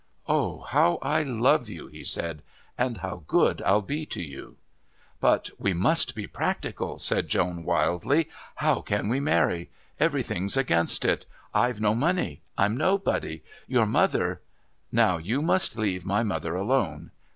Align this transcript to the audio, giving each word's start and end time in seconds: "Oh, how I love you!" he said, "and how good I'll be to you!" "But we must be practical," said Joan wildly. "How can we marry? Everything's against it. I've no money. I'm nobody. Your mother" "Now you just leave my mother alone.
"Oh, 0.27 0.61
how 0.61 0.97
I 1.03 1.21
love 1.21 1.69
you!" 1.69 1.85
he 1.85 2.03
said, 2.03 2.41
"and 2.75 2.97
how 3.05 3.21
good 3.27 3.61
I'll 3.61 3.83
be 3.83 4.03
to 4.07 4.19
you!" 4.23 4.57
"But 5.19 5.51
we 5.59 5.73
must 5.75 6.15
be 6.15 6.25
practical," 6.25 6.97
said 6.97 7.27
Joan 7.27 7.63
wildly. 7.63 8.27
"How 8.55 8.81
can 8.81 9.09
we 9.09 9.19
marry? 9.19 9.69
Everything's 9.99 10.57
against 10.57 11.05
it. 11.05 11.27
I've 11.53 11.79
no 11.81 11.93
money. 11.93 12.41
I'm 12.57 12.75
nobody. 12.75 13.43
Your 13.67 13.85
mother" 13.85 14.41
"Now 15.01 15.17
you 15.17 15.45
just 15.45 15.77
leave 15.77 16.03
my 16.03 16.23
mother 16.23 16.55
alone. 16.55 17.11